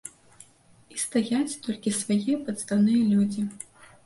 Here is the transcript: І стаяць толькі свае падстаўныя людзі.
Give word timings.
І 0.95 1.01
стаяць 1.03 1.59
толькі 1.67 1.93
свае 1.99 2.35
падстаўныя 2.49 3.03
людзі. 3.13 3.47